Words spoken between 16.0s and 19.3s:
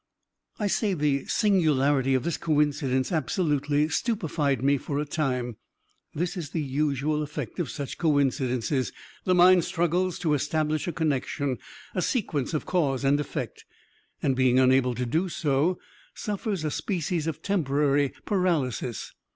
suffers a species of temporary paralysis.